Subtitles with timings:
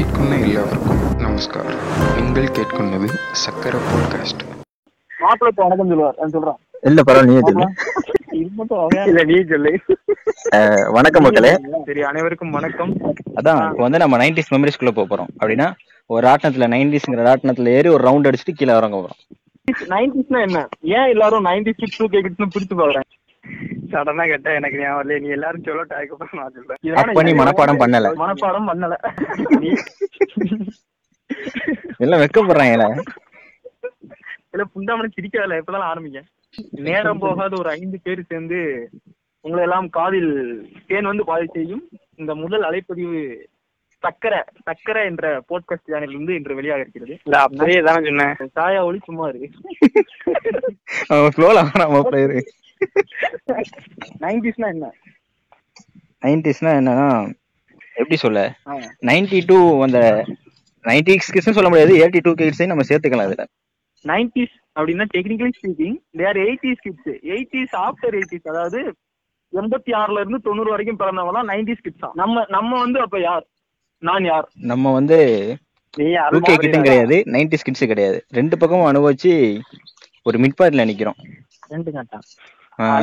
[0.00, 1.80] கேட்கும் எல்லாருக்கும் நமஸ்காரம்.
[2.16, 3.08] நீங்கள் கேட்குன்னது
[3.40, 4.42] சக்கர பாட்காஸ்ட்
[5.22, 6.16] மாப்பிள்ள இப்ப வணக்கம் சொல்லுவார்.
[6.34, 6.56] சொல்றேன்.
[6.88, 7.66] இல்ல பரவாயில்ல நீ சொல்லு.
[9.10, 9.72] இல்ல நீ சொல்லு.
[10.98, 11.52] வணக்கம் மக்களே.
[11.88, 12.92] சரி அனைவருக்கும் வணக்கம்.
[13.40, 15.30] அதான் இப்போ வந்து நம்ம நைன்டிஸ் மெமரிஸ்குள்ள போக போறோம்.
[15.42, 15.68] அப்படின்னா
[16.14, 19.20] ஒரு ராட்டினத்துல நைன்டிஸ்ங்கிற ராட்டினத்துல ஏறி ஒரு ரவுண்ட் அடிச்சுட்டு கீழே இறங்க போறோம்.
[19.94, 20.66] நைன்டிஸ்னா என்ன?
[20.96, 23.08] ஏன் எல்லாரும் ninety six to K kids பிடிச்சு பாக்குறாங்க
[23.92, 26.78] சடனா கேட்டா எனக்கு ஞாபகம் இல்ல நீ எல்லாரும் சொல்லட்டும் அதுக்கப்புறம் நான் சொல்றேன்.
[27.28, 28.12] நீ மனப்பாடம் பண்ணல.
[28.22, 28.94] மனப்பாடம் பண்ணல.
[32.04, 32.88] எல்லாம் வெக்கப்படுறாங்கல்ல
[34.52, 35.60] இல்ல புண்டாமனு சிரிக்காதல.
[35.62, 36.20] இப்பதான் ஆரம்பிங்க
[36.86, 38.58] நேரம் போகாத ஒரு ஐந்து பேர் சேர்ந்து
[39.44, 40.32] உங்களை எல்லாம் காதில்
[40.88, 41.84] தேன் வந்து பாதி செய்யும்.
[42.20, 43.20] இந்த முதல் அலைப்பதிவு
[44.02, 47.14] சக்கரை சக்கரை என்ற போட்காஸ்ட் சேனல் இருந்து இன்று வெளியாக இருக்கிறது.
[47.24, 48.34] இல்ல அப்படியே தானே சொன்னேன்.
[48.58, 49.48] சாயா ஒளி சும்மா இருக்கு.
[54.24, 54.86] நைன்டிஸ்னா என்ன?
[56.24, 57.08] நைன்டிஸ்னா என்னன்னா
[57.96, 58.40] எப்படி சொல்ல.
[59.08, 59.98] நைன்டி டூ அந்த
[60.84, 63.44] நைன்டி கிட்ஸ் சொல்ல முடியாது எயிட்டி டூ கிட்ஸையும் நம்ம சேர்த்துக்கலாம் இதுல.
[64.04, 68.80] நைன்டிஸ் அப்படின்னா technically speaking there eighties kids eighties after eighties அதாவது
[69.52, 73.44] எண்பத்தி ஆறுல இருந்து தொண்ணூறு வரைக்கும் பிறந்தவங்க தான் நைன்டிஸ் கிட்ஸ் நம்ம நம்ம வந்து அப்ப யார்?
[74.02, 74.46] நான் யார்?
[74.70, 75.18] நம்ம வந்து
[75.94, 78.18] நீ டூ கே கிட்டும் கிடையாது நைன்டிஸ் கிட்ஸ் கிடையாது.
[78.38, 79.32] ரெண்டு பக்கமும் அனுபவிச்சு
[80.26, 81.18] ஒரு மிட் பார்ட்ல நிக்கிறோம்.
[81.74, 82.18] ரெண்டு கட்டா?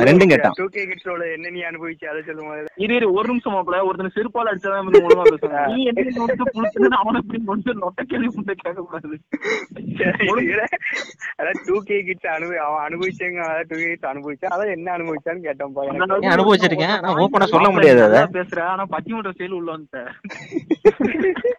[0.02, 0.54] ரெண்டும் கேட்டான்.
[0.58, 2.04] டூ கே கிட்ஸோட என்ன நீ அனுபவிச்சு?
[2.10, 2.48] அதை சொல்லும்
[2.82, 5.00] இரு இரு ஒரு நிமிஷம் மாப்பிள ஒருத்தன் செருப்பால அடிச்சதான் வந்து
[5.72, 9.16] நீ என்ன நொட்டு அவனை இப்படி நொட்டு நொட்ட கேள்வி முட்டை கேட்க கூடாது
[11.38, 15.46] அதான் டூ கே கிட்ஸ் அனுபவி அவன் அனுபவிச்சாங்க அதான் டூ கே கிட்ஸ் அனுபவிச்சா அதான் என்ன அனுபவிச்சான்னு
[15.46, 15.76] கேட்டோம்
[16.32, 16.96] அனுபவிச்சிருக்கேன்?
[17.54, 18.16] சொல்ல முடியாது அதை.
[18.16, 20.10] நல்லா பேசுற ஆனா பட்டிமன்ற செயல் உள்ள வந்துட்டேன்.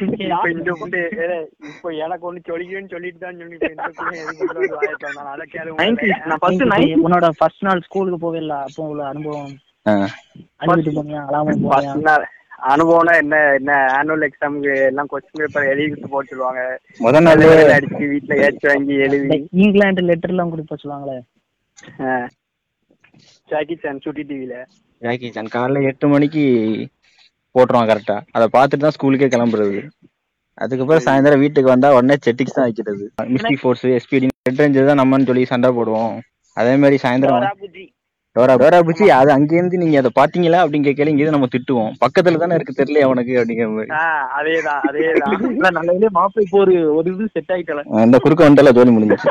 [0.00, 1.38] இந்த ஏலே,
[1.70, 5.30] இப்ப எனக்கு ஒண்ணு சொல்லிக்கணும்னு சொல்லிட்டு தான் சொல்லி இப்ப இந்த புள்ள எதுக்கு இவ்வளவு இது வாயை திறந்தான்?
[5.34, 5.84] அதை கேளு முதல்ல.
[5.84, 9.54] 90s நான் ஃபர்ஸ்ட் இப்ப நைன் உன்னோட ஃபர்ஸ்ட் நாள் ஸ்கூலுக்கு போகல அப்போ உள்ள அனுபவம்.
[10.96, 11.22] போனியா?
[12.72, 16.62] அனுபவம்னா என்ன என்ன ஆனுவல் எக்ஸாமுக்கு எல்லாம் கொஸ்டின் பேப்பர் எழுதிட்டு போட்டுருவாங்க
[17.00, 17.42] முத நாள்
[17.76, 19.38] அடிச்சு வீட்டுல ஏச்சு வாங்கி எழுதி.
[19.62, 21.18] இங்கிலாந்து லெட்டர் எல்லாம் கொடுக்க சொல்லுவாங்களே
[23.48, 24.54] ஜாக்கி சான் சுட்டி டிவில
[25.02, 26.44] ஜாக்கி சான் காலைல எட்டு மணிக்கு
[27.58, 29.78] போட்டுருவான் கரெக்டா அதை பார்த்துட்டு தான் ஸ்கூலுக்கே கிளம்புறது.
[30.64, 33.04] அதுக்கப்புறம் சாயந்தரம் வீட்டுக்கு வந்தா உடனே செட்டிக்ஸ் தான் வைக்கிறது.
[33.34, 36.14] Mystic force SPD red ranger தான் நம்மன்னு சொல்லி சண்டை போடுவோம்.
[36.56, 37.44] அதே மாதிரி சாயந்தரம்
[38.36, 41.92] டோரா டோரா பூச்சி அது அங்கேருந்து நீங்க அதை பாத்தீங்களா அப்படின்னு கேட்கல இங்கே நம்ம திட்டுவோம்.
[42.02, 43.90] பக்கத்துல தானே இருக்கு தெரியல அவனுக்கு அப்படிங்கிற மாதிரி.
[44.38, 45.78] அதேதான் அதேதான்.
[45.78, 47.82] நல்ல மாப்பிள்ளை இப்போ ஒரு ஒரு இது செட் ஆயிட்டல.
[48.04, 49.28] அந்த குறுக்க வந்துட்டால ஜோலி முடிஞ்சிச்சு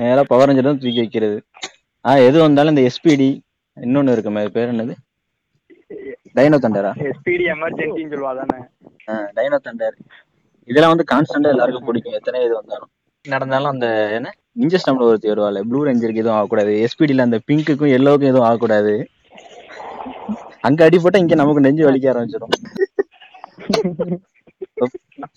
[0.00, 1.38] நேரா பவர் ரேஞ்சர் தான் தூக்கி வைக்கிறது.
[2.04, 3.30] ஆ எது வந்தாலும் இந்த எஸ்பிடி
[3.76, 4.94] இன்னொன்னு இருக்குமே பேர் என்னது?
[6.34, 8.58] டைனோ தண்டரா எஸ்பிடி எமர்ஜென்சின்னு சொல்லுவா தானே
[9.36, 9.96] டைனோ தண்டர்
[10.68, 12.16] இதெல்லாம் வந்து கான்ஸ்டன்டா எல்லாருக்கும் பிடிக்கும்.
[12.18, 12.90] எத்தனை இது வந்தாலும்.
[13.24, 14.28] நடந்தாலும் அந்த என்ன?
[14.60, 16.72] நிஞ்ச ஸ்டம்ல ஒருத்தி வருவாள் ப்ளூ ரேஞ்சருக்கு எதுவும் ஆகக்கூடாது.
[16.86, 18.94] எஸ்பிடில அந்த பிங்க்குக்கும் எல்லோவுக்கும் எதுவும் ஆகக்கூடாது.
[20.68, 22.54] அங்க அடிபட்டா இங்க நமக்கு நெஞ்சு வலிக்க ஆரம்பிச்சிடும்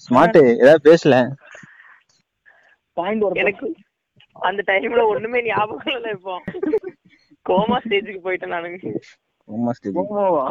[0.06, 1.16] ஸ்மார்ட் ஏதாவது பேசல?
[2.98, 3.68] பாயிண்ட் ஒரு எனக்கு
[4.50, 6.36] அந்த டைம்ல ஒண்ணுமே ஞாபகம் இல்ல இப்போ.
[7.46, 8.70] கோமா ஸ்டேஜுக்கு போயிட்டேன் நானு.
[9.48, 10.44] போவா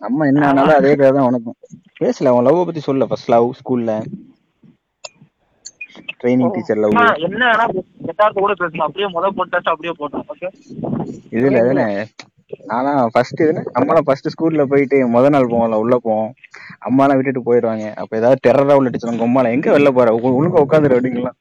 [0.00, 1.56] அம்மா என்ன ஆனாலும் அதே கதை தான் உனக்கும்.
[2.00, 3.92] பேசல உன் லவ் பத்தி சொல்ல ஃபர்ஸ்ட் லவ் ஸ்கூல்ல
[6.20, 6.94] ட்ரைனிங் டீச்சர் லவ்
[7.26, 7.66] என்ன வேணா
[8.36, 8.86] கூட பேசலாம்.
[8.88, 10.50] அப்படியே முத போட்டாச்சு அப்படியே போட்டோம் ஓகே
[11.36, 11.86] இதுல
[12.66, 16.32] ஆனா ஃபர்ஸ்ட் இதுல அம்மாலாம் ஃபர்ஸ்ட் ஸ்கூல்ல போயிட்டு முத நாள் போவோம்ல உள்ள போவோம்.
[16.88, 20.14] அம்மாலாம் விட்டுட்டு போயிடுவாங்க அப்ப ஏதாவது டெரரா உள்ள டீச்சர் உம்மால எங்க வெளில போற?
[20.14, 21.36] ஒ- ஒழுங்கா உட்காந்துரு அப்படிங்கலாம்.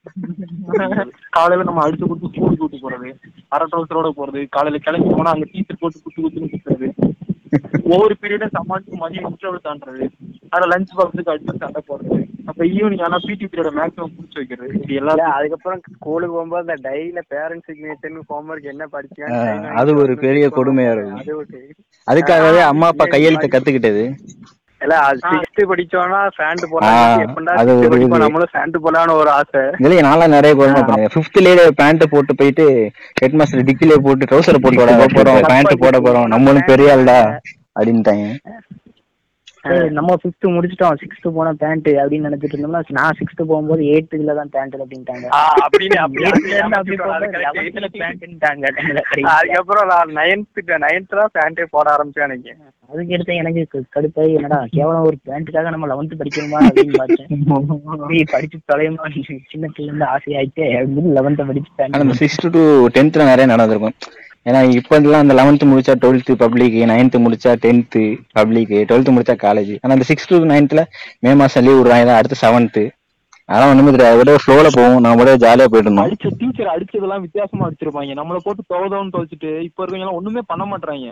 [1.29, 3.09] காலையில நம்ம அடிச்சு கொடுத்து ஸ்கூலுக்கு கூட்டு போறது.
[3.47, 4.47] அரை டவுசரோட போறது.
[4.49, 6.89] காலையில கிளம்பி போனா அங்க டீச்சர் போட்டு குத்து குத்துன்னு குத்துறது.
[7.83, 10.09] ஒவ்வொரு பீரியடும் சமாளிச்சு மதியம் இன்டர்வல் தாண்டுறது
[10.49, 12.19] அதுல லஞ்ச் பாக்ஸுக்கு அடிச்சு சண்டை போடுறது.
[12.47, 14.67] அப்ப ஈவினிங் ஆனா பிடி பீரியட மேக்ஸிமம் புடிச்சு வைக்கிறது.
[14.89, 19.41] இல்ல எல்லாம் அதுக்கப்புறம் ஸ்கூலுக்கு போகும்போது அந்த டைரியில பேரண்ட் சிக்னேச்சர் ஹோம்ஒர்க் என்ன படிச்சேன் ஆ,
[19.79, 21.19] அது ஒரு பெரிய கொடுமையா இருக்கும்.
[21.19, 21.59] அது ஒரு
[22.07, 24.03] அதுக்காகவே அம்மா அப்பா கையெழுத்து கத்துக்கிட்டது.
[24.81, 27.21] இல்ல அது சிக்ஸ்த் படிச்சோம்னா ஃபேண்ட் போடலாம்.
[27.21, 27.53] எப்படா
[27.85, 28.23] படிப்போம்.
[28.23, 29.63] நம்மளும் ஃபேண்ட் போடலாம்னு ஒரு ஆசை.
[29.79, 32.65] இதுலயே நான்லாம் நிறைய கொடுமை பண்ணேன் ஃபிஃப்த்லயே பேண்ட் போட்டு போயிட்டு
[33.21, 35.41] ஹெட் மாஸ்டர் டிக்கிலே போட்டு ட்ரௌசர் போட்டு வர போறோம்.
[35.49, 36.29] பேண்ட் போட போறோம்.
[36.35, 37.19] நம்மளும் பெரிய ஆள்டா
[37.75, 38.27] அப்படின்ட்டாங்க.
[39.97, 40.97] நம்ம ஃபிஃப்த் முடிச்சிட்டோம்.
[41.01, 45.25] சிக்ஸ்த் போன பேண்ட் அப்படின்னு நினைச்சிட்டு இருந்தோம்னா நான் சிக்ஸ்த் போகும்போது எயித்துல தான் பேண்ட் அப்படின்ட்டாங்க.
[49.35, 52.53] அதுக்கப்புறம் நான் நைன்த் நைன்த் தான் பேண்டே போட ஆரம்பிச்சேன் எனக்கு.
[52.91, 53.61] அதுக்கு எடுத்து எனக்கு
[53.95, 57.29] கடுப்பாயி என்னடா கேவலம் ஒரு பேண்ட்டுக்காக நம்ம லெவன்த் படிக்கணுமா அப்படின்னு பார்த்தேன்.
[58.11, 59.09] நீ படிச்சு தொலையுமா
[59.51, 62.63] சின்ன பிள்ளை இருந்து ஆசையாயிட்டே அப்படின்னு லெவன்த் படிச்சு சிக்ஸ்த் டு
[62.97, 63.97] டென்த்ல நிறைய நடந்திருக்கும்.
[64.47, 67.97] ஏன்னா இப்ப எல்லாம் அந்த லெவன்த் முடிச்சா டுவெல்த் பப்ளிக் நைன்த் முடிச்சா டென்த்
[68.31, 70.83] பப்ளிக் டுவெல்த் முடிச்சா காலேஜ் ஆனா அந்த சிக்ஸ்த் டு நைன்த்ல
[71.23, 72.79] மே மாசம் லீவ் விடுவாங்க அடுத்து செவன்த்
[73.49, 74.17] அதெல்லாம் ஒண்ணுமே தெரியாது.
[74.19, 76.05] விட ஃப்ளோல போவோம் நான் விட ஜாலியா போயிட்டு இருந்தோம்.
[76.05, 78.15] அடிச்ச டீச்சர் அடிச்சதெல்லாம் வித்தியாசமா அடிச்சிருப்பாங்க.
[78.19, 81.07] நம்மள போட்டு துவதவன்னு துவைச்சிட்டு இப்ப இருக்கவங்க எல்லாம் ஒண்ணுமே பண்ண மாட்டாங்க.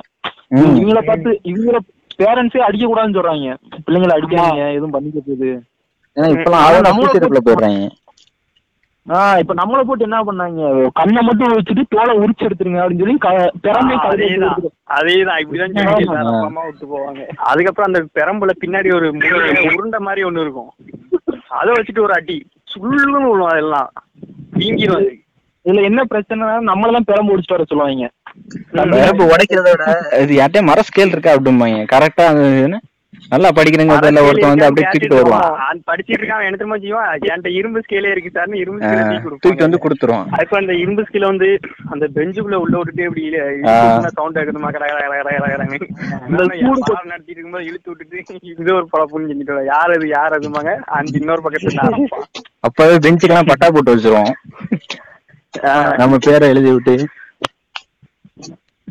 [0.76, 1.78] இவங்கள பார்த்து இவங்கள
[2.20, 3.48] பேரண்ட்ஸே அடிக்க கூடாதுன்னு சொல்றாங்க.
[3.86, 5.50] பிள்ளைங்களை அடிக்காதீங்க எதுவும் பண்ணிக்க போகுது.
[6.18, 6.98] ஏன்னா இப்பெல்லாம் ஆளுநர்
[7.40, 7.80] போயிடுறாங்க.
[9.08, 10.62] ஆஹ் இப்ப நம்மள போட்டு என்ன பண்ணாங்க?
[10.94, 14.48] கண்ணை மட்டும் வச்சுட்டு தோலை உரிச்சு எடுத்துருங்க அப்படின்னு சொல்லி கையில
[14.96, 15.42] அதேதான்.
[15.42, 15.76] இப்படிதான்
[16.66, 17.22] விட்டு போவாங்க.
[17.44, 19.08] அதுக்கப்புறம் அந்த பெரம்புல பின்னாடி ஒரு
[19.74, 20.72] உருண்டை மாதிரி ஒண்ணு இருக்கும்.
[21.48, 22.38] அதை வச்சுட்டு ஒரு அடி.
[22.74, 23.90] சுள்ளுன்னு விழும் அதெல்லாம்.
[24.58, 25.12] வீங்கிரும் அது.
[25.66, 28.08] இதுல என்ன பிரச்சனைனா நம்மளதான் பெரம்பு முடிச்சுட்டு வர சொல்லுவாங்க.
[28.98, 29.86] வேப்பு உடைக்கிறத விட
[30.24, 31.80] இது யார்ட்டையும் மர ஸ்கேல் இருக்கா அப்படிம்பாங்க.
[31.94, 32.26] கரெக்டா
[33.32, 33.94] நல்லா படிக்கிறேங்க
[34.28, 35.80] ஒருத்தன் வந்து அப்படியே தூக்கிட்டு வருவான்.
[35.90, 37.10] படிச்சிட்டு இருக்கான் என்ன தெரியுமா செய்வான்.
[37.30, 40.28] என்கிட்ட இரும்பு ஸ்கேலே இருக்கு சார்னு இரும்பு ஸ்கேல தூக்கி வந்து கொடுத்துருவான்.
[40.44, 41.50] இப்ப அந்த இரும்பு ஸ்கேல வந்து
[41.94, 43.24] அந்த பெஞ்சுக்குள்ள உள்ள விட்டுட்டு இப்படி
[44.20, 45.66] சவுண்ட் ஆகுதுமா கட கட கட
[47.12, 51.84] நடத்திட்டு இருக்கும்போது இழுத்து விட்டுட்டு இது ஒரு பழப்புன்னு செஞ்சுட்டு யார் அது யார் அதுமாங்க அந்த இன்னொரு பக்கத்துல.
[52.68, 54.34] அப்பவே பெஞ்சுக்கெல்லாம் பட்டா போட்டு வச்சிருவோம்.
[56.02, 56.96] நம்ம பேரை எழுதி விட்டு.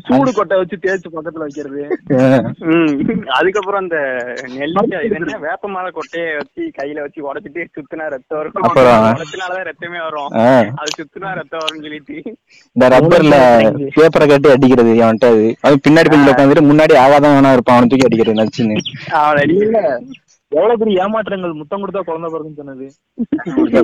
[0.07, 1.83] சூடு கொட்டை வச்சு தேய்ச்சு பக்கத்துல வைக்கிறது.
[3.37, 3.97] அதுக்கப்புறம் அந்த
[4.59, 5.11] நெல்லிக்காய்
[5.45, 8.53] வேப்ப மலை கொட்டையை வச்சு கையில வச்சு உடைச்சிட்டு சுத்தினா ரத்தம் வரும்?
[9.19, 10.29] உடச்சினாலதான் ரத்தமே வரும்.
[10.81, 12.17] அது சுத்தினா ரத்தம் வரும்னு சொல்லிட்டு.
[12.75, 13.37] இந்த ரப்பர்ல
[13.97, 15.45] பேப்பரை கட்டி அடிக்கிறது அவன்கிட்ட அது.
[15.85, 18.77] பின்னாடி பெஞ்சில் உட்காந்துட்டு முன்னாடி ஆகாதான் வேணா இருப்பான் அவனை தூக்கி அடிக்கிறது நச்சுன்னு.
[19.21, 19.81] அவன் அடிக்கல.
[20.51, 21.53] எவ்வளவு பெரிய ஏமாற்றங்கள்?
[21.59, 22.85] முத்தம் கொடுத்தா குழந்தை பிறகுன்னு சொன்னது.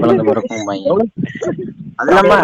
[0.03, 1.09] குழந்தை பிறக்கும் பையன்.
[2.01, 2.35] அது இல்லாம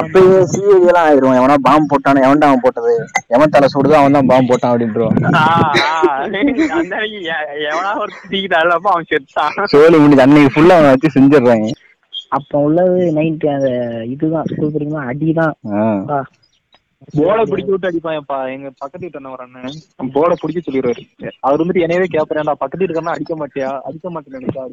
[0.00, 2.92] அப்பயே சிஐடி எல்லாம் ஆயிரும் எவனா பாம்பு போட்டானே எவன்டா அவன் போட்டது?
[3.34, 4.72] எவன் தலை சுடுதோ அவன் தான் பாம்பு போட்டான்
[9.10, 11.70] செத்தான் சோழி முடிஞ்சு அன்னைக்கு ஃபுல்லா அவன் வச்சு செஞ்சிடுறாங்க.
[12.36, 13.70] அப்ப உள்ளது நைட்டு அந்த
[14.14, 15.54] இதுதான் அடிதான்.
[17.18, 19.78] போலை பிடிக்க விட்டு அடிப்பான்ப்பா எங்க பக்கத்து வீட்டு அண்ணன் ஒரு அண்ணன்.
[20.16, 21.02] போலை பிடிக்க சொல்லிடுவாரு.
[21.46, 23.70] அவர் வந்துட்டு என்னையவே கேட்பறேன்டா பக்கத்து வீட்டுக்காரனா அடிக்க மாட்டியா?
[23.88, 24.64] அடிக்க மாட்டேன் நினைச்சா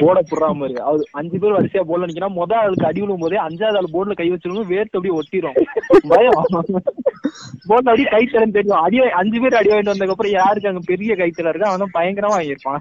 [0.00, 3.78] போட புடுறா மாதிரி அவர் அஞ்சு பேர் வரிசையா போல நிக்கிறா முத ஆளுக்கு அடி விழும் போதே அஞ்சாவது
[3.80, 5.56] ஆள் போர்டுல கை வச்சிருக்கும் வேர்த்து அப்படியே ஒட்டிரும்.
[6.12, 6.38] பயம்.
[7.68, 8.22] போர்ட்ல அப்படியே கை
[8.56, 8.80] தெரியும்.
[8.84, 12.80] அடி அஞ்சு பேர் அடி வாங்கிட்டு வந்ததுக்கு அப்புறம் யாருக்கு அங்க பெரிய கைத்தல இருக்கு அவன் பயங்கரமா வாங்கியிருப்பான்.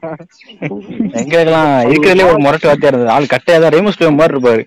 [1.22, 3.14] எங்களுக்கெல்லாம் இருக்கிறதுலே ஒரு முரட்டு வார்த்தையா இருந்தது.
[3.18, 4.64] ஆள் கட்டையா தான் ரேமஸ் மாதிரி இருப்பாரு.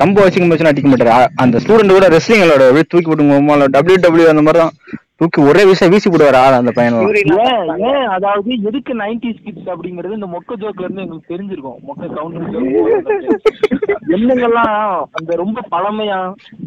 [0.00, 1.12] கம்பு வச்சுக்கும் அடிக்க மாட்டாரு.
[1.42, 2.42] அந்த ஸ்டூடெண்ட் கூட ரெஸ்லிங்
[2.92, 4.76] தூக்கி விட்டு விட்டுங்க டபிள்யூ டபிள்யூ அந்த மாதிரி தான்
[5.18, 6.94] தூக்கி ஒரே விஷயம் வீசி போடுவாரு ஆள் அந்த பையன்.
[7.42, 11.78] ஏன் ஏன் அதாவது எதுக்கு நைன்டி கிட்ஸ் அப்படிங்கறது இந்த மொக்க ஜோக்ல இருந்து எங்களுக்கு தெரிஞ்சிருக்கும்.
[11.86, 12.48] மொக்க கவுண்டர்
[14.14, 14.74] என்னங்கெல்லாம்
[15.18, 16.18] அந்த ரொம்ப பழமையா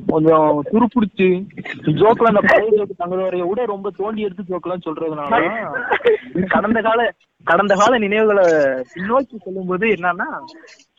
[0.09, 1.27] கொஞ்சம் துருப்பிடிச்சு
[1.99, 5.41] ஜோக்ல அந்த பழைய ஜோக்கு தங்களுடைய விட ரொம்ப தோண்டி எடுத்து ஜோக்கெல்லாம் சொல்றதுனால
[6.55, 6.99] கடந்த கால
[7.47, 8.45] கடந்த கால நினைவுகளை
[8.93, 10.29] பின்னோக்கி சொல்லும்போது என்னன்னா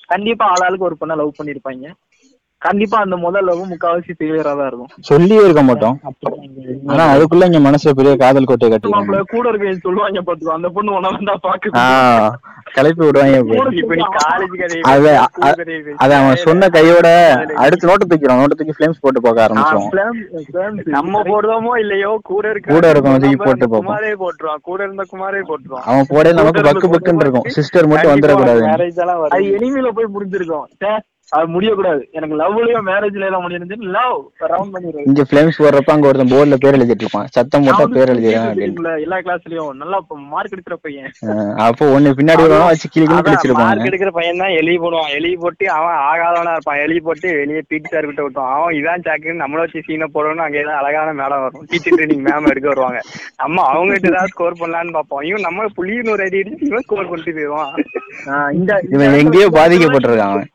[0.08, 1.88] கண்டிப்பா ஆளாளுக்கு ஒரு பொண்ணை லவ் பண்ணிருப்பாங்க
[2.62, 4.88] கண்டிப்பா அந்த முதல் லவ் முக்காவாசி ஃபெயிலியரா தான் இருக்கும்.
[5.08, 5.96] சொல்லியே இருக்க மாட்டோம்.
[6.92, 11.10] ஆனா அதுக்குள்ள இங்க மனசுல பெரிய காதல் கட்டிடுவாங்க மாப்பிள்ளை கூட இருக்க சொல்லுவாங்க பாத்துக்கோ அந்த பொண்ணு உன
[11.14, 11.70] வந்தா பாக்கு
[12.76, 13.74] கிளப்பி விடுவாங்க இப்ப.
[13.80, 15.12] இப்ப நீ காலேஜ் கதை
[16.02, 17.08] அது அவன் சொன்ன கையோட
[17.64, 22.86] அடுத்து நோட்டு தூக்கிறோம் நோட்டு தூக்கி ஃபிளேம்ஸ் போட்டு பார்க்க ஆரம்பிச்சிடும் நம்ம போடுறோமோ இல்லையோ கூட இருக்க கூட
[22.92, 23.68] இருக்கவன் தூக்கி போட்டு.
[23.76, 24.62] குமாரே போட்டுருவான்.
[24.68, 25.86] கூட இருந்த குமாரே போட்டுருவான்.
[25.90, 27.46] அவன் போடையில நமக்கு பக்கு பக்குன்னு இருக்கும்.
[27.56, 28.64] சிஸ்டர் மட்டும் வந்துடக்கூடாது.
[28.68, 30.66] அது வரும் எனிமையில போய் முடிஞ்சிருக்கும்.
[31.36, 32.02] அது முடியக்கூடாது.
[32.18, 34.18] எனக்கு லவ்லயோ மேரேஜ்ல எல்லாம் முடிஞ்சிருந்து லவ்
[34.52, 35.06] ரவுண்ட் பண்ணிடுறது.
[35.10, 37.28] இங்க ஃபிளேம்ஸ் போடுறப்ப அங்க ஒருத்தன் போர்டுல பேர் எழுதிட்டு இருப்பான்.
[37.36, 39.98] சத்தம் போட்டா பேர் எழுதிடுறான் எல்லா கிளாஸ்லயும் நல்லா
[40.32, 41.10] மார்க் எடுக்கிற பையன்.
[41.66, 43.86] அப்போ ஒண்ணு பின்னாடி வச்சு கிளி கிளி மார்க் கிழிச்சிருப்பாங்க.
[43.90, 45.12] எடுக்கிற பையன் தான் எழுதி போடுவான்.
[45.18, 46.80] எழுதி போட்டு அவன் ஆகாதவனா இருப்பான்.
[46.84, 50.62] எழுதி போட்டு வெளியே பீட்டி சார் கிட்ட விட்டுவான் அவன் இதான் சாக்குன்னு நம்மள வச்சு சீனை போடணும் அங்க
[50.64, 51.66] ஏதாவது அழகான மேடம் வரும்.
[51.72, 53.00] டீச்சர் ட்ரைனிங் மேம் எடுக்க வருவாங்க.
[53.44, 55.24] நம்ம அவங்க கிட்ட ஏதாவது ஸ்கோர் பண்ணலான்னு பார்ப்போம்.
[55.30, 57.74] இவன் நம்ம புள்ளின்னு ஒரு அடி அடிச்சு இவன் ஸ்கோர் பண்ணிட்டு போயிடுவான்.
[58.60, 60.46] இந்த இவன் எங்கேயோ பாதிக்கப்பட்டிருக்கான்.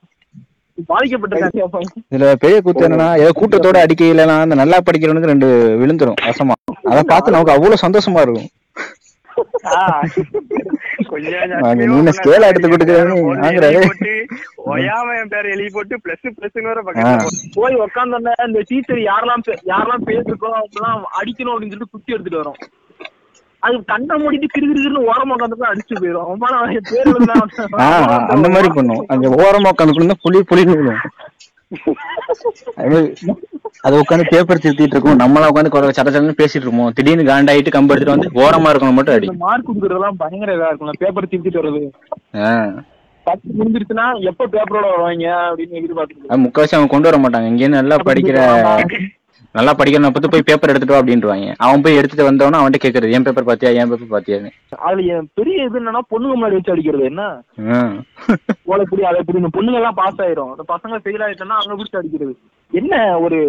[2.11, 5.47] இதுல பெரிய கூத்து என்னன்னா ஏதோ கூட்டத்தோட அடிக்கையிலலாம் அந்த நல்லா படிக்கிறவனுக்கு ரெண்டு
[5.81, 6.55] விழுந்துரும் வசமா.
[6.83, 8.49] அதை பார்த்து நமக்கு அவ்வளவு சந்தோஷமா இருக்கும்.
[12.47, 13.81] எடுத்து கொடுக்குறேன்னு வாங்குறாரு.
[14.65, 17.49] ஒயாம என் பேர் எழுதி போட்டு பிளஸ் பிளஸ் வர பக்கத்துல ஆஹ் போட்டு.
[17.53, 22.59] போய் உட்காந்தோன்னே இந்த டீச்சர் யாரெல்லாம் யாரெல்லாம் பேசிருக்கோ அவங்கலாம் அடிக்கணும் அப்படின்னு சொல்லிட்டு குத்தி எடுத்துட்டு வரும்.
[23.65, 27.11] அது கண்ணை மூடிட்டு கிரு கிரு கிருன்னு ஓரமா உட்காந்து அடிச்சு போயிடும் அவன் பேர்
[28.33, 29.03] அந்த மாதிரி பண்ணும்.
[29.13, 30.15] அங்க ஓரமா உட்காந்து
[30.53, 31.01] புளி விழும்.
[33.87, 35.19] அது உட்காந்து பேப்பர் திருத்திட்டு இருக்கும்.
[35.21, 36.91] நம்மளா உட்காந்து குறை சட சடன்னு பேசிட்டு இருப்போம்.
[36.97, 39.29] திடீர்னு காண்டாயிட்டு கம்பு எடுத்துட்டு வந்து ஓரமா இருக்கணும் மட்டும் அடி.
[39.45, 40.99] மார்க் கொடுக்கறதெல்லாம் பயங்கர இதா இருக்கும்.
[41.03, 41.81] பேப்பர் திருத்திட்டு வர்றது.
[42.45, 42.73] ஆஹ்
[43.27, 47.47] பத்து முடிஞ்சிருச்சுன்னா எப்ப பேப்பரோட வருவாங்க அப்படின்னு எதிர்பார்த்துட்டு அது முக்காவாசி அவன் கொண்டு வர மாட்டாங்க.
[47.51, 48.37] இங்கேருந்து நல்லா படிக்கிற
[49.55, 53.25] நல்லா படிக்கிறவன பத்தி போய் பேப்பர் எடுத்துட்டு வா அப்படின்ட்டுவாங்க அவன் போய் எடுத்துட்டு வந்தவன அவன்கிட்ட கேக்குறது என்
[53.25, 54.51] பேப்பர் பாத்தியா என் பேப்பர் பாத்தியான்னு
[54.85, 57.23] அதுல என் பெரிய இது என்னன்னா பொண்ணுங்க முன்னாடி வச்சு அடிக்கிறது என்ன?
[58.71, 60.51] ஓலை புடி அதை புடி இந்த பொண்ணுங்க எல்லாம் பாஸ் ஆயிரும்.
[60.53, 62.33] அந்த பசங்க ஃபெயில் ஆயிட்டோம்னா அங்க பிடிச்சி அடிக்கிறது.
[62.71, 62.93] என்ன
[63.25, 63.39] ஒரு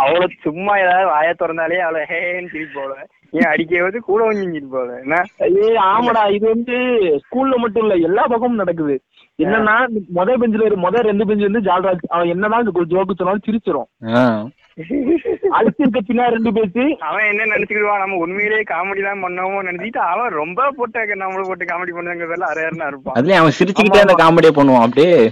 [0.00, 2.92] அவ்வளவு சும்மா ஏதாவது வாய திறந்தாலே அவளை ஹேன்னு திருப்பி போல.
[3.38, 5.18] ஏன் அடிக்க வந்து கூட கொஞ்சம் போல என்ன?
[5.64, 6.76] ஏய் ஆமாடா இது வந்து
[7.24, 8.96] ஸ்கூல்ல மட்டும் இல்ல எல்லா பக்கமும் நடக்குது.
[9.44, 9.76] என்னன்னா
[10.16, 13.90] முத பெஞ்சில முத ரெண்டு பெஞ்சில இருந்து ஜால்ராஜ் அவன் என்னதான் ஜோக்கு சொன்னாலும் சிரிச்சிரும்.
[14.78, 19.96] ஆஹ் அடுத்து இருக்க பின்னாடி ரெண்டு பேச்சு அவன் என்ன நினைச்சுக்கிடுவான் நம்ம உண்மையிலேயே காமெடி தான் பண்ணோமோ நினைச்சிட்டு
[19.96, 23.16] அவன் ரொம்ப போட்டு நம்மள போட்டு காமெடி பண்ணுங்கிற பேர்ல அரையறனா இருப்பான்.
[23.16, 25.30] அதுலயும் அவன் சிரிச்சுக்கிட்டே அந்த காமெடியை பண்ணுவான் அப்படியே.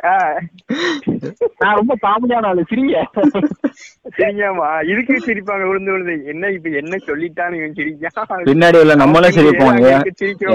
[1.60, 3.00] நான் ரொம்ப காமெடியான ஆளு சிரிங்க.
[4.20, 9.80] சரியாமா இதுக்கு சிரிப்பாங்க விழுந்து விழுந்து என்ன இப்ப என்ன சொல்லிட்டான்னு சிரிக்கான் பின்னாடி உள்ள நம்மளும் சிரிப்போம்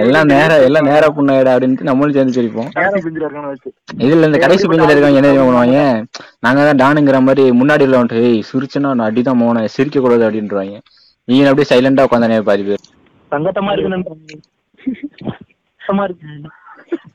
[0.02, 2.70] எல்லாம் நேர எல்லாம் நேரா புண்ணாயிடா அப்படின்ட்டு நம்மளும் சேர்ந்து சிரிப்போம்.
[2.78, 3.06] நேரம்
[4.06, 5.78] இதுல இந்த கடைசி பெஞ்சில இருக்கவங்க என்ன பண்ணுவாங்க?
[6.46, 10.76] நாங்க தான் டானுங்கிற மாதிரி முன்னாடி உள்ள வந்துட்டு ஏய் சிரிச்சுன்னா நான் அடிதான் மோன சிரிக்க கூடாது அப்படின்றாங்க
[11.28, 12.84] நீங்க அப்படியே சைலண்டா உட்காந்தானே பாதி பேர்.
[13.32, 13.92] சங்கட்டமா இருக்கு
[15.80, 16.28] சங்கட்டமா இருக்கு.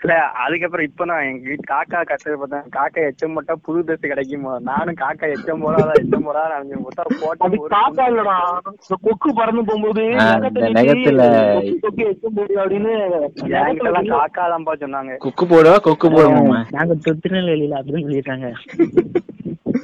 [0.01, 4.53] இல்ல அதுக்கப்புறம் இப்ப நான் எங்க வீட்டு காக்கா கட்டது பார்த்தேன் காக்கா எச்சம் போட்டா புது ட்ரெஸ் கிடைக்குமோ?
[4.69, 7.05] நானும் காக்கா எச்சம் போடாதா எச்சம் போடாத நினைச்சு போட்டா
[7.41, 8.37] அது போட்டு காக்கா இல்லடா.
[9.05, 10.05] கொக்கு பறந்து போகும்போது
[10.75, 11.27] நகத்துல
[11.57, 12.95] கொக்கு கொக்கு எச்சும் போடு அப்படின்னு
[14.15, 15.13] காக்கா தான்ப்பா சொன்னாங்க.
[15.25, 18.49] கொக்கு போடுவா கொக்கு போடுவோம் நாங்க திருநெல்வேலியில அப்படின்னு சொல்லியிருக்காங்க.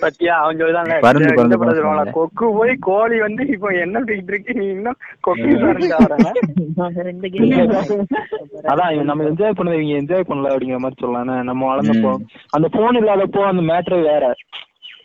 [0.02, 0.34] பத்தியா?
[0.42, 0.60] அவன்.
[0.60, 4.54] சொல்லுவான்ல, கொக்கு போய் கோழி வந்து இப்போ என்ன இருக்கு?
[4.58, 5.48] நீ இன்னும் கொக்கு
[8.72, 12.12] அதான் நம்ம என்ஜாய் பண்ணதை இவங்க என்ஜாய் பண்ணல அப்படிங்கிற மாதிரி சொல்லலாம் நம்ம வளர்ந்தப்போ.
[12.50, 14.24] அந்த போன் இல்லாதப்போ அந்த மேட்ரு வேற.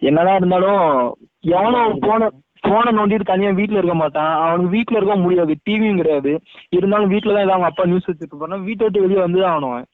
[0.10, 0.84] என்னதான் இருந்தாலும்
[1.58, 2.30] எவனோ போன
[2.64, 4.34] போனை நோண்டிட்டு தனியா வீட்ல இருக்க மாட்டான்.
[4.44, 5.54] அவனுக்கு வீட்ல இருக்க முடியாது.
[5.68, 6.32] டிவியும் கிடையாது.
[6.70, 9.86] இருந்தாலும் வீட்ல தான் அவங்க அப்பா நியூஸ் வச்சுட்டு போனா வீட்டை விட்டு வெளியே வந்து அவன்.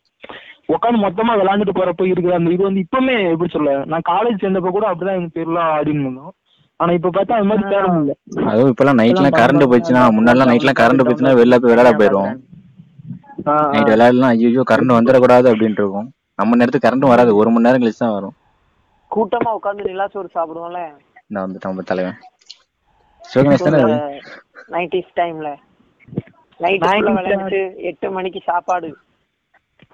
[0.69, 4.85] உட்காந்து மொத்தமா விளையாண்டுட்டு போறப்போ இருக்கிற அந்த இது வந்து இப்பவுமே எப்படி சொல்ல நான் காலேஜ் சேர்ந்தப்ப கூட
[4.89, 6.33] அப்படிதான் எங்க பேர்லாம் ஆடின்னு இருந்தோம்.
[6.79, 8.11] ஆனா இப்ப பார்த்தா அது மாதிரி தேவை இல்ல.
[8.49, 12.33] அதுவும் இப்பெல்லாம் நைட்லாம் கரண்ட் போயிடுச்சுன்னா முன்னாடிலாம் நைட்லாம் கரண்ட் போயிடுச்சுன்னா வெளில போய் விளையாட போயிடும்.
[13.73, 16.09] நைட் விளையாடலாம் ஐயோ கரண்ட் வந்துடக்கூடாது அப்படின்ட்டு இருக்கும்.
[16.39, 18.35] நம்ம நேரத்துக்கு கரண்ட் வராது ஒரு மணி நேரம் கழிச்சு தான் வரும்.
[19.11, 20.81] கூட்டமா உட்கார்ந்து நிலாசோறு சாப்பிடுவோம்ல?
[21.31, 22.17] நான் வந்துட்டேன் நம்ம தலைவன்.
[23.23, 23.97] சிவகணேஷ் தானே?
[24.75, 25.49] நைன்டிஸ் டைம்ல
[26.59, 27.59] நைட் 90s விளையாண்டு
[27.89, 28.89] எட்டு மணிக்கு சாப்பாடு.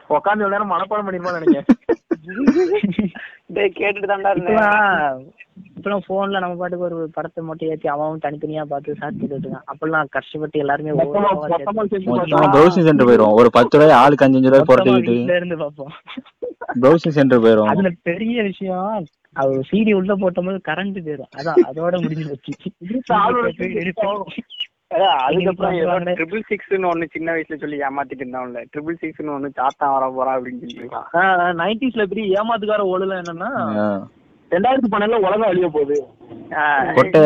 [0.09, 1.69] உட்காந்து விளையாட மனப்பாடம் பண்ணிருப்பான்னு நினைக்கிறேன்.
[3.75, 6.01] கேட்டுட்டு தான்டா இருந்தேன்.
[6.07, 9.17] போன்ல நம்ம பாட்டுக்கு ஒரு படத்தை மட்டும் ஏத்தி அவன் தனித்தனியா பார்த்து இருக்கான்
[9.71, 10.93] அப்பெல்லாம் கஷ்டப்பட்டு எல்லாருமே
[12.53, 15.57] ப்ரௌசிங் சென்டர் போயிடும் ஒரு பத்து ரூபாய் ஆளுக்கு அஞ்சு ரூபாய் வீட்ல இருந்து
[16.81, 18.87] ப்ரௌசிங் சென்டர் போயிடும் அதுல பெரிய விஷயம்
[19.35, 22.35] அது சிடி உள்ள போட்டபோது கரண்ட் போயிடும் அதான் அதோட முடிஞ்சு
[23.19, 24.23] அதான்
[25.25, 25.75] அதுக்கப்புறம்.
[26.19, 30.61] ட்ரிபிள் சிக்ஸ்னு ஒண்ணு சின்ன வயசுல சொல்லி ஏமாத்திட்டு இருந்தான்ல ட்ரிபிள் சிக்ஸ்னு ஒண்ணு சாத்தான் வர போறா அப்படின்னு
[30.65, 30.89] சொல்லி
[31.61, 33.51] நைன்டிஸ்ல பெரிய ஏமாத்துக்கார ஓடுல என்னன்னா.
[34.51, 35.95] ரெண்டாயிரத்தி பன்னெண்டுல உலகம் அழிய போகுது.
[36.95, 37.19] கொட்டை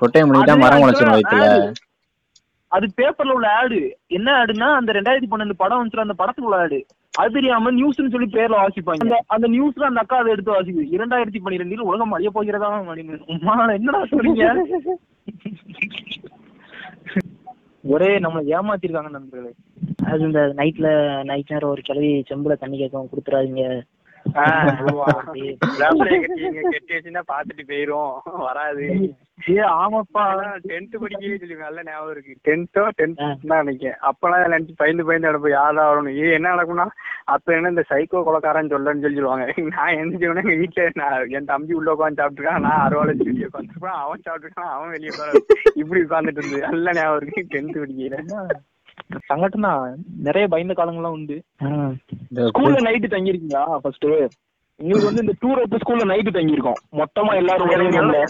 [0.00, 1.46] கொட்டையை முடிக்கிட்டா அது மரம் முளைச்சிடும் வயிற்றுல
[2.72, 6.86] அது- பேப்பர்ல உள்ள ஆடு என்ன ஆடுனா அந்த ரெண்டாயிரத்தி பன்னெண்டு படம் வந்துச்சு அந்த படத்துக்குள்ள ஆடு
[7.18, 8.96] அது தெரியாம நியூஸ்னு சொல்லி பேர்ல வாசிப்பாங்க.
[8.98, 10.94] அந்த அந்த நியூஸ்ல அந்த அக்கா அதை எடுத்து வாசிக்குது.
[10.94, 14.64] இரண்டாயிரத்தி பன்னிரெண்டில் உலகம் அழிய போகிறதா அப்படின்னு என்னடா சொல்றீங்க?
[17.84, 19.52] ஒரே நம்மளை ஏமாத்திருக்காங்க நண்பர்களே.
[20.06, 23.82] அது இந்த நைட்ல நைட் நேரம் ஒரு கிளவி செம்புல தண்ணி கேட்கும் கொடுத்துறாதீங்க.
[25.78, 28.12] வேப்பிலையை கட்டி இங்க கட்டி வச்சுன்னா பாத்துட்டு போயிரும்.
[28.46, 28.86] வராது.
[29.48, 30.24] ஏ ஆமாப்பா.
[30.68, 32.34] டென்த் படிக்கவே சொல்லி நல்ல ஞாபகம் இருக்கு.
[32.48, 36.16] டென்த்தோ டென்த் தான் நினைக்கிறேன் அப்பெல்லாம் நினைச்சு பயந்து பயந்து நடப்போம் யாரா வரணும்?
[36.24, 36.86] ஏ என்ன நடக்கும்னா
[37.24, 39.46] அப்ப என்ன இந்த சைக்கோ கொலக்காரன் சொல்லன்னு சொல்லி சொல்லுவாங்க.
[39.56, 42.60] நான் எந்திரிச்சவனே எங்க வீட்டுல நான் என் தம்பி உள்ள உட்காந்து சாப்பிட்டுருக்கான்.
[42.60, 44.72] நான் அறுவாலை வெளியே உட்காந்துருப்பான் அவன் சாப்பிட்டுருக்கான்.
[44.76, 45.42] அவன் வெளியே உட்காந்து
[45.74, 46.60] இப்படி உட்காந்துட்டு இருந்து.
[46.60, 47.44] நல்ல ஞாபகம் இருக்கு.
[47.50, 48.16] டென்த் படிக்கையில.
[49.30, 51.36] சங்கட்டம் தான் நிறைய பயந்த காலங்கள்லாம் உண்டு.
[52.50, 54.08] ஸ்கூல்ல நைட்டு தங்கியிருக்கீங்களா ஃபர்ஸ்ட்
[54.80, 56.78] எங்களுக்கு வந்து இந்த டூர் அப்ப ஸ்கூல்ல நைட்டு தங்கியிருக்கோம்.
[57.00, 58.22] மொத்தமா எல்லாரும் ஒரே.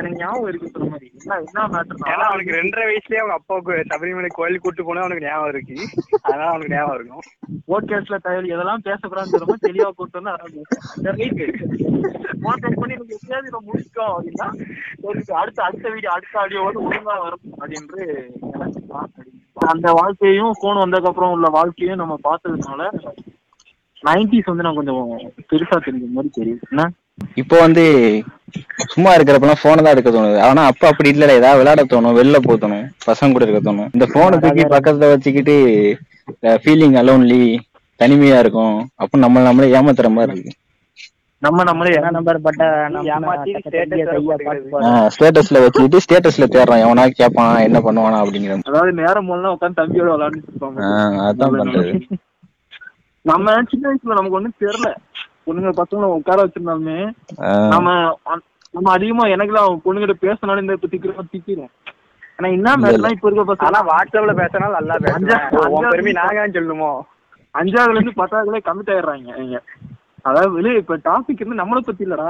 [0.00, 1.08] எனக்கு ஞாபகம் இருக்கு சொல்ற மாதிரி.
[1.16, 5.52] என்ன என்ன மேட்டர்னா ஏன்னா அவனுக்கு ரெண்டரை வயசுலயே அவங்க அப்பாவுக்கு சபரிமலை கோயிலுக்கு கூட்டு போனா அவனுக்கு ஞாபகம்
[5.54, 5.76] இருக்கு.
[6.22, 7.26] அதனால அவனுக்கு ஞாபகம் இருக்கும்.
[7.70, 10.64] போட்காஸ்ட்ல தயாரி எதெல்லாம் பேசக்கூடாதுன்னு சொல்லுமோ தெளிவா கூட்டு வந்து
[12.46, 14.48] போட்காஸ்ட் பண்ணி எனக்கு எப்படியாவது இதை முடிச்சிட்டோம் அப்படின்னா
[15.42, 18.08] அடுத்த அடுத்த வீடியோ அடுத்த ஆடியோ வந்து ஒழுங்கா வரும் அப்படின்னு.
[19.66, 22.88] அந்த வாழ்க்கையும் போன் வந்ததுக்கு அப்புறம் உள்ள வாழ்க்கையும் நம்ம பார்த்ததுனால
[24.02, 26.60] நைன்டிஸ் வந்து நான் கொஞ்சம் பெருசா தெரிஞ்ச மாதிரி தெரியுது.
[26.70, 26.90] என்ன?
[27.34, 27.82] இப்போ வந்து
[28.92, 30.38] சும்மா இருக்கிறப்பெல்லாம் போனை தான் எடுக்க தோணுது.
[30.40, 32.16] ஆனா அப்ப அப்படி இல்ல ஏதாவது விளையாட தோணும்.
[32.18, 32.86] வெளில போக தோணும்.
[33.06, 33.90] பசங்க கூட இருக்க தோணும்.
[33.92, 35.54] இந்த போனை தூக்கி பக்கத்துல வச்சுக்கிட்டு
[36.42, 37.58] ஃபீலிங் அலோன்லி
[37.98, 38.88] தனிமையா இருக்கும்.
[38.94, 40.52] அப்ப நம்ம நம்மளே ஏமாத்துற மாதிரி இருக்கு.
[41.42, 42.62] நம்ம நம்மளே நம்பர் பட்ட
[43.10, 44.80] ஏமாத்தி status வேற போட்டுக்கிறது.
[45.14, 50.50] ஸ்டேட்டஸ்ல வச்சுக்கிட்டு ஸ்டேட்டஸ்ல தேடுறான் எவனா கேட்பான் என்ன பண்ணுவானா அப்படிங்கிற அதாவது நேரம் போலாம் உட்காந்து தம்பியோட விளையாண்டுட்டு
[50.50, 50.80] இருப்பாங்க.
[51.28, 51.92] அதான் பண்றது.
[53.24, 54.90] நம்ம சின்ன வயசுல நமக்கு ஒண்ணும் தெரியல.
[55.46, 56.98] பொண்ணுங்க பசங்களை உட்கார வச்சிருந்தாலுமே
[57.72, 57.88] நம்ம
[58.74, 61.72] நம்ம அதிகமா எனக்குலாம் பொண்ணுகிட்ட பேசினாலும் இந்த இப்ப திக்கிறோம் திக்கிறேன்
[62.38, 63.66] ஆனா என்ன மேட்டர்னா இப்ப இருக்க பசங்க?
[63.68, 66.92] ஆனா வாட்ஸ்அப்ல பேசினா நல்லா பேசுறேன் பெருமை நாங்க சொல்லுமோ?
[67.54, 69.58] அஞ்சாவதுல இருந்து பத்தாவதுல கமிட் ஆயிடுறாங்க இங்க
[70.24, 72.26] அதாவது வெளிய இப்ப டாபிக் இருந்து நம்மள பத்தி இல்லடா.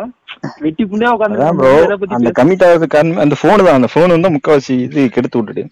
[0.64, 5.40] வெட்டி புண்டையா உட்காந்து அந்த கமிட் காரணம் அந்த போன் தான் அந்த போன் வந்து முக்காவாசி இது கெடுத்து
[5.40, 5.64] விட்டுட்டு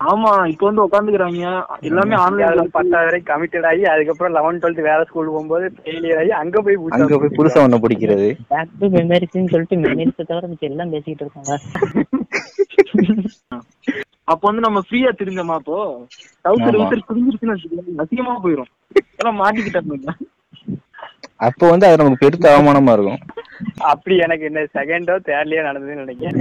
[0.00, 1.42] ஆமா இப்ப வந்து உட்காந்துக்கிறாங்க
[1.88, 6.62] எல்லாமே ஆன்லைன்ல பத்தாவது வரைக்கும் கமிட்டட் ஆகி அதுக்கப்புறம் லெவன் டுவெல்த் வேற ஸ்கூல் போகும்போது ஃபெயிலியர் ஆகி அங்க
[6.64, 8.26] போய் அங்க போய் புதுசா ஒண்ணு பிடிக்கிறது.
[8.50, 11.52] பேக் டு மெமரிஸ்ன்னு சொல்லிட்டு மெமரிஸை தவிர மிச்சம் எல்லாம் பேசிட்டு இருக்காங்க.
[14.30, 15.76] அப்ப வந்து நம்ம ஃப்ரீயா தெரிஞ்சோமா அப்போ?
[16.44, 16.76] டவுசர்
[17.08, 18.70] புரிஞ்சிருச்சுன்னு வச்சுக்கோங்க அசிங்கமா போயிரும்.
[19.18, 20.12] எல்லாம் மாட்டிக்கிட்டாங்க.
[21.46, 23.20] அப்போ வந்து அது நமக்கு பெருத்த அவமானமா இருக்கும்.
[23.92, 26.36] அப்படி எனக்கு என்ன செகண்டோ தேர்ட்லயோ நடந்ததுன்னு நினைக்கிறேன்.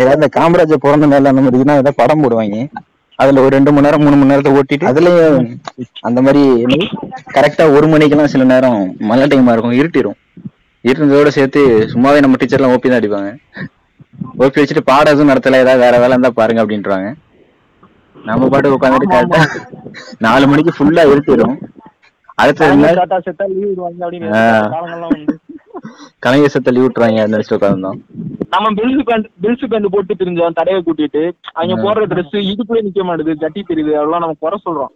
[0.00, 2.58] ஏதாவது இந்த காமராஜர் பிறந்த நாள் அந்த மாதிரி ஏதாவது படம் போடுவாங்க.
[3.18, 5.44] அதுல ஒரு ரெண்டு மணி நேரம் மூணு மணி நேரத்தை ஓட்டிட்டு அதுலயும்
[6.08, 6.42] அந்த மாதிரி
[7.36, 8.78] கரெக்டா ஒரு மணிக்கெல்லாம் சில நேரம்
[9.10, 10.18] மழை டைமா இருக்கும் இருட்டிடும்
[10.84, 11.60] இருந்ததோட சேர்த்து
[11.92, 13.30] சும்மாவே நம்ம டீச்சர்லாம் ஓப்பி தான் அடிப்பாங்க.
[14.44, 17.08] ஓப்பி வச்சுட்டு பாடம் எதுவும் நடத்தல ஏதாவது வேற வேலை இருந்தா பாருங்க அப்படின்றாங்க.
[18.16, 19.40] நம்ம பாட்டு உட்காந்துட்டு கரெக்டா
[20.26, 21.56] நாலு மணிக்கு ஃபுல்லா இருட்டிடும்
[22.38, 22.68] அடுத்த
[26.24, 27.98] கலைஞர் சத்த லீவ் விட்டுறாங்க அந்த நினைச்சிட்டு உட்காந்துருந்தோம்
[28.54, 31.22] நம்ம பெல்ஸ் பேண்ட் பெல்ஸ் பேண்ட் போட்டு தெரிஞ்சோம் தடைய கூட்டிட்டு
[31.58, 34.92] அவங்க போடுற ட்ரெஸ் இடுப்புலயே நிக்க மாட்டுது ஜட்டி தெரியுது அதெல்லாம் நம்ம குறை சொல்றோம்.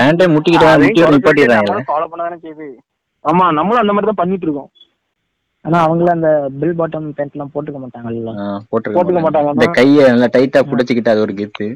[0.00, 0.66] பேண்டே முட்டிக்கிட்டு
[1.90, 2.68] ஃபாலோ பண்ணதானே செய்யுது.
[3.24, 4.70] ஆமா நம்மளும் அந்த மாதிரி தான் பண்ணிட்டு இருக்கோம்.
[5.64, 6.30] ஆனா அவங்கள அந்த
[6.60, 9.48] பில் பாட்டம் பேண்ட் எல்லாம் போட்டுக்க போட்டிருக்க போட்டுக்க மாட்டாங்க.
[9.48, 9.54] மாட்டாங்க.
[9.56, 11.68] இந்த கைய நல்லா டைட்டா புடிச்சுக்கிட்டு அது ஒரு கெத்து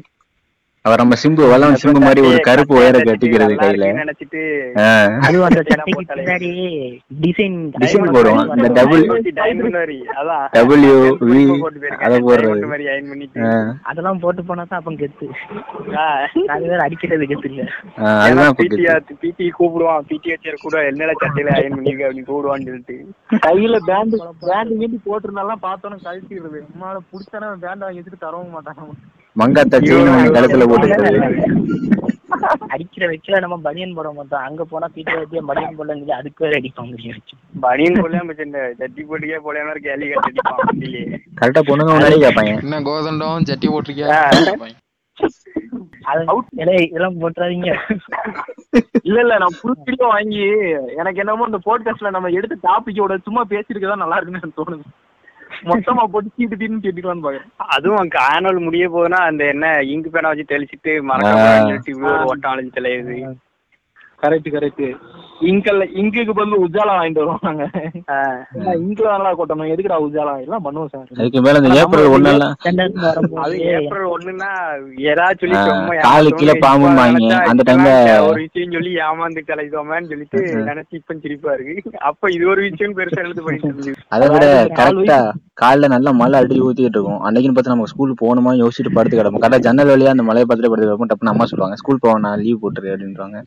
[0.81, 4.11] அவர் நம்ம சிம்பு வளம் சிம்பு மாதிரி ஒரு கருப்பு ஒயர கட்டிக்கிறது கையில.
[7.21, 7.71] டிசைன்
[8.11, 8.67] போடுவோம்.
[8.67, 9.07] இந்த V,
[11.59, 11.93] போட்டு போயிருக்காங்க.
[11.93, 12.59] அதை போடுறது.
[13.83, 15.29] அதெல்லாம் போட்டு போனா தான் அப்ப கெத்து.
[16.61, 17.63] வேற அடிக்கிறது கெத்து இல்ல.
[17.95, 18.89] அதுதான் கெத்து.
[18.89, 20.01] ஆ- PT கூப்பிடுவான்.
[20.07, 23.09] PT வச்சார் கூட என்னடா சட்டையில அயன் பண்ணிருக்க அப்படின்னு கூப்பிடுவான்னு சொல்லிட்டு.
[23.35, 26.61] கையில பேண்ட் பேண்ட் கீண்டி போட்டிருந்தாலும் பார்த்தோன்னு கழட்டிடுறது.
[26.73, 29.79] நம்மளால புடிச்சானே பேண்ட் வாங்கி வச்சுட்டு தரவும் மாட்டாங்க மங்காத்தா
[30.09, 31.19] வாங்கி கழுத்துல போட்டுக்கிறது
[32.73, 34.43] அடிக்கிற வைக்கல நம்ம பனியன் போட மாட்டோம்.
[34.47, 37.13] அங்க போனா பீட்டை வச்சு பனியன் போடலன்னு அதுக்கு வேற அடிப்பாங்க
[37.65, 41.01] பனியன் போடலாம் இந்த ஜட்டி போட்டுக்கே போடாம இருக்க கேள்வி கேட்டு அடிப்பான் வண்டியிலே.
[41.39, 42.53] கரெக்டா பொண்ணுங்க முன்னாடி கேட்பாங்க.
[42.65, 43.45] என்ன கோதண்டம்?
[43.49, 44.19] ஜட்டி போட்டிருக்கியா?
[46.91, 47.69] இதெல்லாம் போட்டுறாதீங்க.
[49.07, 50.43] இல்ல இல்ல நான் புதுக்கிடியோ வாங்கி
[51.01, 54.85] எனக்கு என்னமோ இந்த போட்காஸ்ட்ல நம்ம எடுத்த டாபிக்கோட சும்மா பேசிருக்கதான் நல்லா இருக்குன்னு எனக்கு தோணுது.
[55.69, 57.49] மொத்தமா போட்டு சீட்டு தீட்டு கேட்டுக்கலாம்னு பாக்குறேன்.
[57.69, 61.05] அதுவும் ஆனுவல் முடிய போகுதுன்னா அந்த என்ன இங்கு பேனா வச்சு தெளிச்சிட்டு ஆ.
[61.09, 63.15] மறக்க சொல்லிட்டு இப்படி ஒரு ஓட்டம் அழிஞ்சு தெளியுது
[64.21, 64.95] கரெக்ட் கரெக்ட்.
[65.41, 67.69] இங்கல்ல இங்குக்கு பதில் உஜாலா வாங்கிட்டு வருவோம் நாங்க.
[68.57, 69.71] இங்க்ல நல்லா கொட்டணும்.
[69.73, 71.07] எதுக்குடா உஜாலா எல்லாம் பண்ணுவோம் சார்.
[71.17, 72.07] அதுக்கு மேல இந்த ஏப்ரல்
[72.63, 74.49] ரெண்டாயிரத்து அது ஏப்ரல் ஒண்ணுன்னா
[74.97, 75.55] ஏதாவது சொல்லி
[75.99, 81.53] காலு கீழே இப்ப வாங்கி, அந்த timeல- ஒரு விஷயம் சொல்லி ஏமாந்து கலைதோமான்னு சொல்லிட்டு நினைச்சு இப்ப சிரிப்பா
[81.53, 81.91] இருக்கு.
[81.99, 86.79] அப்ப இது ஒரு விஷயம் பெருசா எழுத்து பண்ணிட்டு அதை விட கரெக்டா காலைல நல்லா மழை அடி ஊத்திட்டு
[86.79, 87.25] இருக்கும்.
[87.25, 88.51] அன்னைக்குன்னு பார்த்து நம்ம ஸ்கூல் போகணுமா?
[88.61, 89.43] யோசிச்சுட்டு படுத்து கிடப்போம்.
[89.43, 91.07] கரெக்டா ஜன்னல் வழியா அந்த மழையை பார்த்துட்டு படுத்து கிடப்போம்.
[91.07, 93.43] டப்புனு அம்மா சொல்லுவாங்க ஸ்கூல் போவேன் லீவ் போட்டுரு அப்படின்றாங்க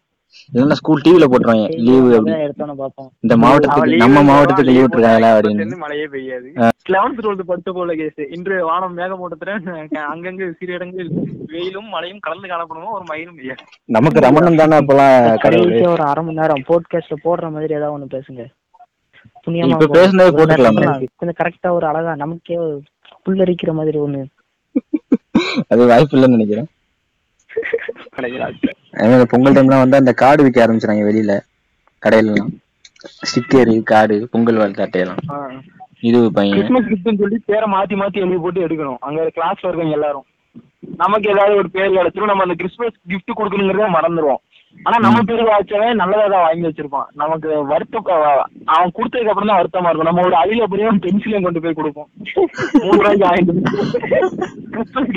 [0.52, 2.08] இல்லைன்னா ஸ்கூல் டிவில போட்டுருவாங்க லீவு
[3.24, 5.76] இந்த மாவட்டத்துக்கு நம்ம மாவட்டத்துக்கு லீவ் விட்டுருக்காங்களா அப்படின்னு.
[5.76, 6.48] மழையே பெய்யாது.
[6.90, 9.66] லெவன்த் டுவெல்த் படிச்ச போல கேஸ் இன்று வானம் மேகமூட்டத்துடன்
[10.04, 11.12] அங்கங்க சிறு இடங்களில்
[11.46, 13.64] வெயிலும் மழையும் கலந்து காணப்படுமோ ஒரு மயிலும் பெய்யாது.
[13.88, 18.44] நமக்கு ரமணன் தானே அப்பெல்லாம் ஒரு அரை மணி நேரம் போட்காஸ்ட்ல போடுற மாதிரி ஏதாவது ஒண்ணு பேசுங்க.
[19.44, 19.76] புண்ணியமா.
[19.96, 20.84] பேசுனதை போட்டுக்கலாமே.
[21.16, 22.56] கொஞ்சம் கரெக்டா ஒரு அழகா நமக்கே
[23.26, 24.22] புல்லரிக்கிற மாதிரி ஒண்ணு.
[25.68, 26.68] அது வாய்ப்பு இல்லைன்னு நினைக்கிறேன்.
[29.02, 31.34] அதே பொங்கல் டைம்லாம் வந்து அந்த கார்டு விற்க ஆரம்பிச்சிட்டாங்க வெளியில.
[32.02, 32.50] கடையிலலாம்.
[33.28, 35.22] ஸ்டிக்கரு கார்டு பொங்கல் வாழ்த்து அட்டையெல்லாம்
[36.08, 36.82] இது பையன்.
[37.20, 39.00] சொல்லி பேரை மாத்தி மாத்தி எழுதி போட்டு எடுக்கணும்.
[39.06, 40.26] அங்க கிளாஸ்ல இருக்கவங்க எல்லாரும்.
[41.02, 44.42] நமக்கு ஏதாவது ஒரு பேர் கிடைச்சிரும் நம்ம அந்த கிறிஸ்மஸ் கிஃப்ட் கொடுக்கணுங்கிறத மறந்துடுவோம்
[44.80, 47.08] ஆனா நம்ம பேர் வாய்ச்சவன் நல்லதா தான் வாங்கி வச்சிருப்பான்.
[47.12, 50.08] நமக்கு வருத்தம் அஹ் அவன் கொடுத்ததுக்கு அப்புறம் தான் வருத்தமா இருக்கும்.
[50.08, 52.08] நம்ம ஒரு அழில புரியும் பென்சிலையும் கொண்டு போய் கொடுப்போம்.
[52.72, 53.54] மூணு ரூபாய்க்கு வாங்கிட்டு.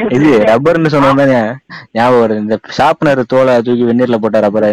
[0.10, 1.58] இது ரப்பர்னு சொன்னோம்னா
[1.92, 2.38] ஞாபகம் வருது.
[2.38, 4.68] இந்த ஷார்ப்னர் தோலை தூக்கி வெந்நீர்ல போட்டா ரப்பர்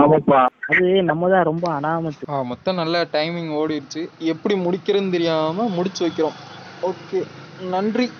[0.00, 0.46] ஆமாப்பா.
[0.68, 2.44] அது நம்ம தான் ரொம்ப அனாமத்து.
[2.44, 4.08] மொத்தம் நல்ல டைமிங் ஓடிடுச்சு.
[4.18, 6.38] எப்படி முடிக்கிறதுன்னு தெரியாம முடிச்சு வைக்கிறோம்.
[6.82, 7.22] ஓகே
[7.70, 8.10] நன்றி.